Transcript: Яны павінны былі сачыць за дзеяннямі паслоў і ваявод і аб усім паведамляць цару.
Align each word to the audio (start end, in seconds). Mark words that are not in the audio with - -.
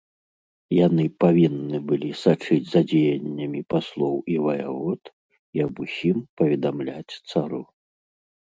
Яны 0.85 1.03
павінны 1.23 1.77
былі 1.91 2.09
сачыць 2.23 2.65
за 2.71 2.81
дзеяннямі 2.91 3.61
паслоў 3.73 4.15
і 4.37 4.39
ваявод 4.47 5.01
і 5.59 5.63
аб 5.67 5.73
усім 5.87 6.17
паведамляць 6.43 7.13
цару. 7.29 7.61